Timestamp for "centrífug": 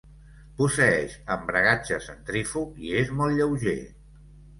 2.05-2.81